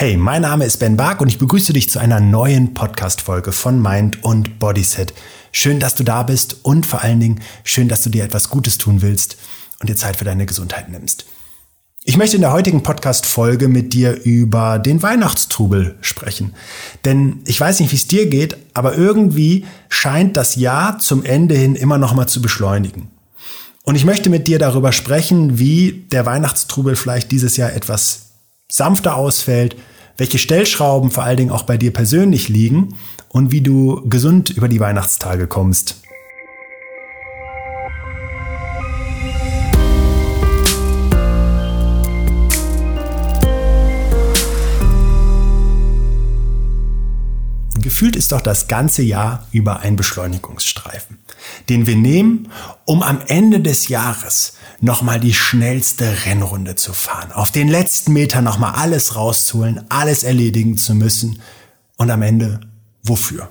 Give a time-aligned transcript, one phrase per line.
[0.00, 3.82] Hey, mein Name ist Ben Bark und ich begrüße dich zu einer neuen Podcast-Folge von
[3.82, 5.12] Mind und Bodyset.
[5.50, 8.78] Schön, dass du da bist und vor allen Dingen schön, dass du dir etwas Gutes
[8.78, 9.38] tun willst
[9.80, 11.26] und dir Zeit für deine Gesundheit nimmst.
[12.04, 16.54] Ich möchte in der heutigen Podcast-Folge mit dir über den Weihnachtstrubel sprechen.
[17.04, 21.56] Denn ich weiß nicht, wie es dir geht, aber irgendwie scheint das Jahr zum Ende
[21.56, 23.10] hin immer noch mal zu beschleunigen.
[23.82, 28.27] Und ich möchte mit dir darüber sprechen, wie der Weihnachtstrubel vielleicht dieses Jahr etwas
[28.70, 29.76] sanfter ausfällt,
[30.16, 32.94] welche Stellschrauben vor allen Dingen auch bei dir persönlich liegen
[33.28, 36.02] und wie du gesund über die Weihnachtstage kommst.
[47.82, 51.18] Gefühlt ist doch das ganze Jahr über ein Beschleunigungsstreifen,
[51.68, 52.50] den wir nehmen,
[52.84, 58.42] um am Ende des Jahres nochmal die schnellste Rennrunde zu fahren, auf den letzten Meter
[58.42, 61.40] nochmal alles rauszuholen, alles erledigen zu müssen
[61.96, 62.60] und am Ende
[63.02, 63.48] wofür?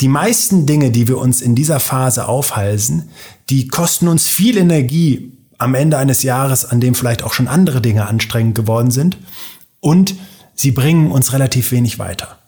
[0.00, 3.10] Die meisten Dinge, die wir uns in dieser Phase aufhalsen,
[3.50, 7.80] die kosten uns viel Energie am Ende eines Jahres, an dem vielleicht auch schon andere
[7.80, 9.18] Dinge anstrengend geworden sind
[9.80, 10.14] und
[10.54, 12.38] sie bringen uns relativ wenig weiter.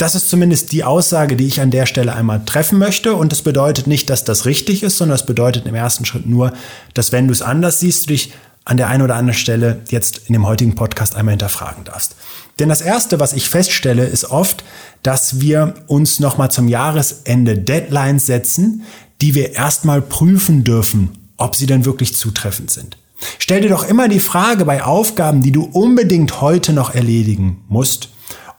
[0.00, 3.14] Das ist zumindest die Aussage, die ich an der Stelle einmal treffen möchte.
[3.14, 6.54] Und das bedeutet nicht, dass das richtig ist, sondern das bedeutet im ersten Schritt nur,
[6.94, 8.32] dass wenn du es anders siehst, du dich
[8.64, 12.16] an der einen oder anderen Stelle jetzt in dem heutigen Podcast einmal hinterfragen darfst.
[12.58, 14.64] Denn das erste, was ich feststelle, ist oft,
[15.02, 18.84] dass wir uns nochmal zum Jahresende Deadlines setzen,
[19.20, 22.96] die wir erstmal prüfen dürfen, ob sie denn wirklich zutreffend sind.
[23.38, 28.08] Stell dir doch immer die Frage bei Aufgaben, die du unbedingt heute noch erledigen musst,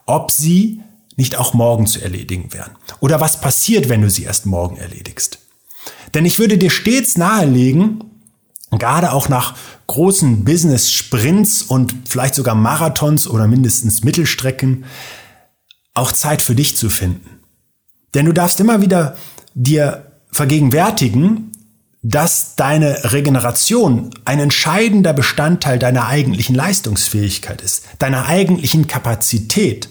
[0.05, 0.81] ob sie
[1.21, 2.71] nicht auch morgen zu erledigen wären?
[2.99, 5.37] Oder was passiert, wenn du sie erst morgen erledigst?
[6.15, 8.03] Denn ich würde dir stets nahelegen,
[8.71, 9.55] gerade auch nach
[9.85, 14.85] großen Business-Sprints und vielleicht sogar Marathons oder mindestens Mittelstrecken,
[15.93, 17.41] auch Zeit für dich zu finden.
[18.15, 19.15] Denn du darfst immer wieder
[19.53, 21.51] dir vergegenwärtigen,
[22.01, 29.87] dass deine Regeneration ein entscheidender Bestandteil deiner eigentlichen Leistungsfähigkeit ist, deiner eigentlichen Kapazität.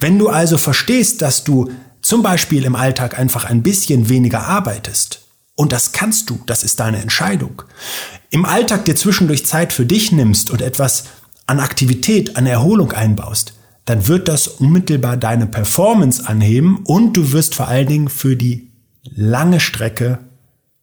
[0.00, 1.70] Wenn du also verstehst, dass du
[2.02, 5.22] zum Beispiel im Alltag einfach ein bisschen weniger arbeitest,
[5.54, 7.62] und das kannst du, das ist deine Entscheidung,
[8.30, 11.04] im Alltag dir zwischendurch Zeit für dich nimmst und etwas
[11.46, 17.54] an Aktivität, an Erholung einbaust, dann wird das unmittelbar deine Performance anheben und du wirst
[17.54, 18.70] vor allen Dingen für die
[19.02, 20.18] lange Strecke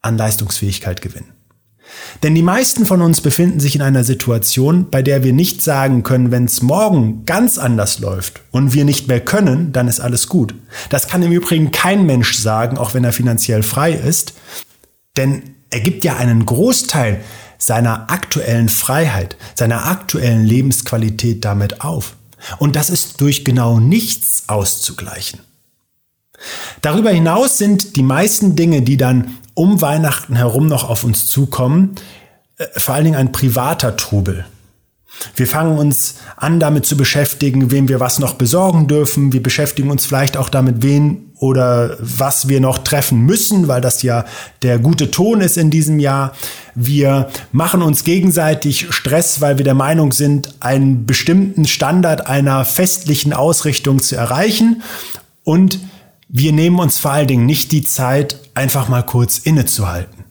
[0.01, 1.31] an Leistungsfähigkeit gewinnen.
[2.23, 6.03] Denn die meisten von uns befinden sich in einer Situation, bei der wir nicht sagen
[6.03, 10.27] können, wenn es morgen ganz anders läuft und wir nicht mehr können, dann ist alles
[10.27, 10.55] gut.
[10.89, 14.33] Das kann im Übrigen kein Mensch sagen, auch wenn er finanziell frei ist.
[15.17, 17.21] Denn er gibt ja einen Großteil
[17.57, 22.15] seiner aktuellen Freiheit, seiner aktuellen Lebensqualität damit auf.
[22.59, 25.39] Und das ist durch genau nichts auszugleichen.
[26.81, 31.95] Darüber hinaus sind die meisten Dinge, die dann um Weihnachten herum noch auf uns zukommen,
[32.57, 34.45] äh, vor allen Dingen ein privater Trubel.
[35.35, 39.33] Wir fangen uns an, damit zu beschäftigen, wem wir was noch besorgen dürfen.
[39.33, 44.01] Wir beschäftigen uns vielleicht auch damit, wen oder was wir noch treffen müssen, weil das
[44.01, 44.25] ja
[44.61, 46.33] der gute Ton ist in diesem Jahr.
[46.75, 53.33] Wir machen uns gegenseitig Stress, weil wir der Meinung sind, einen bestimmten Standard einer festlichen
[53.33, 54.81] Ausrichtung zu erreichen.
[55.43, 55.79] Und
[56.27, 60.25] wir nehmen uns vor allen Dingen nicht die Zeit, einfach mal kurz innezuhalten.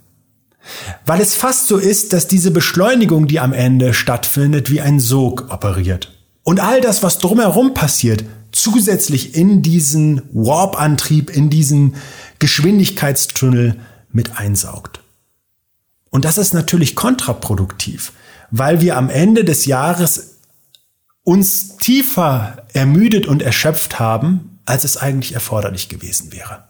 [1.05, 5.51] Weil es fast so ist, dass diese Beschleunigung, die am Ende stattfindet, wie ein Sog
[5.51, 6.13] operiert.
[6.43, 11.97] Und all das, was drumherum passiert, zusätzlich in diesen Warp-Antrieb, in diesen
[12.39, 15.01] Geschwindigkeitstunnel mit einsaugt.
[16.11, 18.13] Und das ist natürlich kontraproduktiv,
[18.51, 20.37] weil wir am Ende des Jahres
[21.25, 26.69] uns tiefer ermüdet und erschöpft haben, als es eigentlich erforderlich gewesen wäre.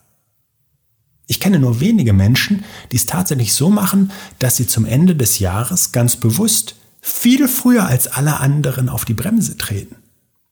[1.27, 5.39] Ich kenne nur wenige Menschen, die es tatsächlich so machen, dass sie zum Ende des
[5.39, 9.97] Jahres ganz bewusst viel früher als alle anderen auf die Bremse treten,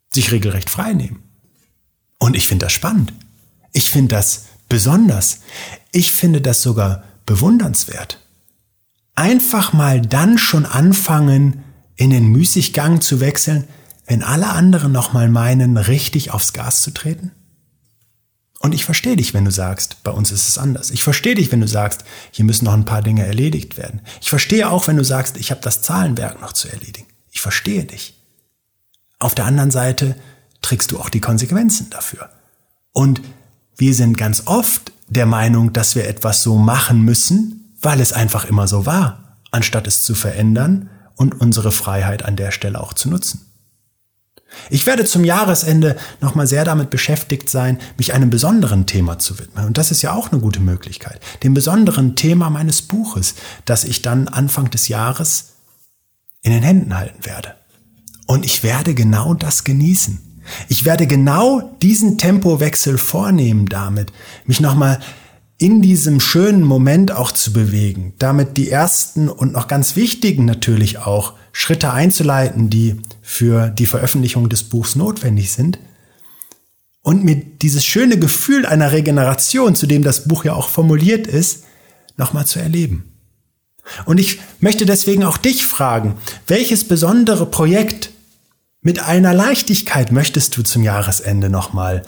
[0.09, 1.23] sich regelrecht frei nehmen.
[2.19, 3.13] Und ich finde das spannend.
[3.73, 5.41] Ich finde das besonders.
[5.93, 8.19] Ich finde das sogar bewundernswert.
[9.15, 11.65] Einfach mal dann schon anfangen,
[11.97, 13.65] in den Müßiggang zu wechseln,
[14.07, 17.33] wenn alle anderen nochmal meinen, richtig aufs Gas zu treten?
[18.63, 20.91] Und ich verstehe dich, wenn du sagst, bei uns ist es anders.
[20.91, 24.03] Ich verstehe dich, wenn du sagst, hier müssen noch ein paar Dinge erledigt werden.
[24.21, 27.09] Ich verstehe auch, wenn du sagst, ich habe das Zahlenwerk noch zu erledigen.
[27.33, 28.21] Ich verstehe dich.
[29.19, 30.15] Auf der anderen Seite
[30.63, 32.31] trägst du auch die Konsequenzen dafür.
[32.93, 33.21] Und
[33.77, 38.45] wir sind ganz oft der Meinung, dass wir etwas so machen müssen, weil es einfach
[38.45, 43.09] immer so war, anstatt es zu verändern und unsere Freiheit an der Stelle auch zu
[43.09, 43.52] nutzen.
[44.71, 49.67] Ich werde zum Jahresende nochmal sehr damit beschäftigt sein, mich einem besonderen Thema zu widmen.
[49.67, 51.21] Und das ist ja auch eine gute Möglichkeit.
[51.43, 53.35] Dem besonderen Thema meines Buches,
[53.65, 55.53] das ich dann Anfang des Jahres
[56.43, 57.55] in den Händen halten werde.
[58.27, 60.21] Und ich werde genau das genießen.
[60.69, 64.13] Ich werde genau diesen Tempowechsel vornehmen damit,
[64.45, 64.99] mich nochmal
[65.63, 70.99] in diesem schönen Moment auch zu bewegen, damit die ersten und noch ganz wichtigen natürlich
[70.99, 75.79] auch Schritte einzuleiten, die für die Veröffentlichung des Buchs notwendig sind.
[77.01, 81.63] Und mir dieses schöne Gefühl einer Regeneration, zu dem das Buch ja auch formuliert ist,
[82.17, 83.13] nochmal zu erleben.
[84.05, 86.17] Und ich möchte deswegen auch dich fragen,
[86.49, 88.11] welches besondere Projekt
[88.81, 92.03] mit einer Leichtigkeit möchtest du zum Jahresende nochmal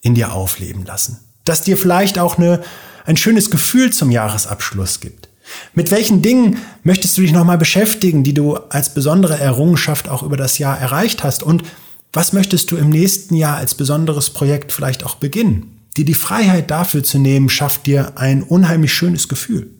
[0.00, 1.18] in dir aufleben lassen?
[1.44, 2.62] Das dir vielleicht auch eine
[3.04, 5.28] ein schönes Gefühl zum Jahresabschluss gibt.
[5.74, 10.36] Mit welchen Dingen möchtest du dich nochmal beschäftigen, die du als besondere Errungenschaft auch über
[10.36, 11.42] das Jahr erreicht hast?
[11.42, 11.64] Und
[12.12, 15.80] was möchtest du im nächsten Jahr als besonderes Projekt vielleicht auch beginnen?
[15.96, 19.70] Dir die Freiheit dafür zu nehmen, schafft dir ein unheimlich schönes Gefühl.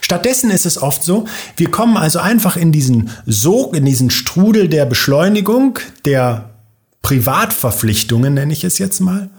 [0.00, 4.68] Stattdessen ist es oft so, wir kommen also einfach in diesen Sog, in diesen Strudel
[4.68, 6.50] der Beschleunigung, der
[7.02, 9.30] Privatverpflichtungen nenne ich es jetzt mal,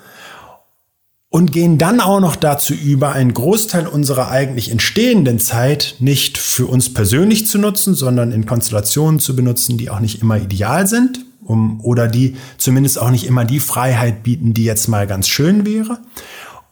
[1.29, 6.65] und gehen dann auch noch dazu über, einen Großteil unserer eigentlich entstehenden Zeit nicht für
[6.65, 11.25] uns persönlich zu nutzen, sondern in Konstellationen zu benutzen, die auch nicht immer ideal sind
[11.43, 15.65] um, oder die zumindest auch nicht immer die Freiheit bieten, die jetzt mal ganz schön
[15.65, 15.99] wäre.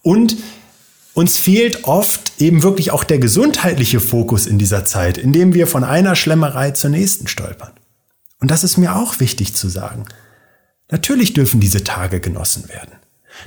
[0.01, 0.37] Und
[1.13, 5.83] uns fehlt oft eben wirklich auch der gesundheitliche Fokus in dieser Zeit, indem wir von
[5.83, 7.71] einer Schlemmerei zur nächsten stolpern.
[8.39, 10.05] Und das ist mir auch wichtig zu sagen.
[10.91, 12.93] Natürlich dürfen diese Tage genossen werden.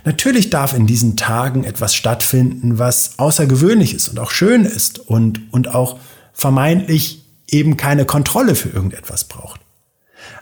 [0.04, 5.52] Natürlich darf in diesen Tagen etwas stattfinden, was außergewöhnlich ist und auch schön ist und,
[5.52, 5.98] und auch
[6.32, 9.60] vermeintlich eben keine Kontrolle für irgendetwas braucht.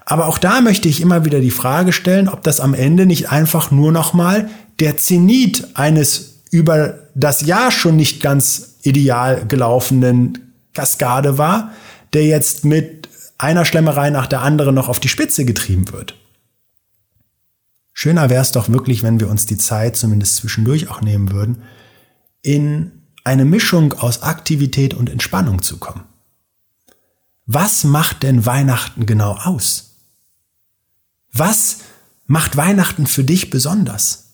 [0.04, 3.30] Aber auch da möchte ich immer wieder die Frage stellen, ob das am Ende nicht
[3.30, 4.48] einfach nur nochmal
[4.80, 11.72] der Zenit eines über das Jahr schon nicht ganz ideal gelaufenen Kaskade war,
[12.14, 16.16] der jetzt mit einer Schlemmerei nach der anderen noch auf die Spitze getrieben wird.
[18.00, 21.64] Schöner wäre es doch wirklich, wenn wir uns die Zeit zumindest zwischendurch auch nehmen würden,
[22.42, 22.92] in
[23.24, 26.04] eine Mischung aus Aktivität und Entspannung zu kommen.
[27.46, 29.96] Was macht denn Weihnachten genau aus?
[31.32, 31.78] Was
[32.28, 34.28] macht Weihnachten für dich besonders?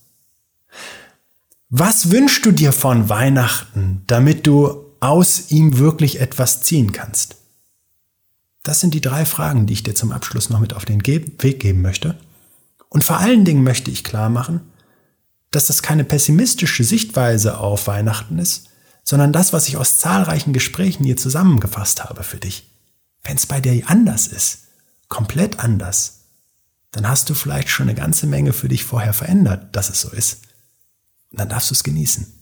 [1.70, 7.36] Was wünschst du dir von Weihnachten, damit du aus ihm wirklich etwas ziehen kannst?
[8.62, 11.60] Das sind die drei Fragen, die ich dir zum Abschluss noch mit auf den Weg
[11.60, 12.18] geben möchte.
[12.94, 14.60] Und vor allen Dingen möchte ich klar machen,
[15.50, 18.68] dass das keine pessimistische Sichtweise auf Weihnachten ist,
[19.02, 22.70] sondern das, was ich aus zahlreichen Gesprächen hier zusammengefasst habe für dich.
[23.24, 24.68] Wenn es bei dir anders ist,
[25.08, 26.20] komplett anders,
[26.92, 30.10] dann hast du vielleicht schon eine ganze Menge für dich vorher verändert, dass es so
[30.10, 30.42] ist.
[31.32, 32.33] Und dann darfst du es genießen.